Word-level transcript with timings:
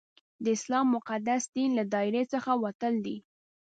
د 0.43 0.45
اسلام 0.57 0.85
د 0.89 0.91
مقدس 0.95 1.43
دین 1.55 1.69
له 1.79 1.83
دایرې 1.93 2.23
څخه 2.33 2.51
وتل 2.63 2.93
دي. 3.05 3.17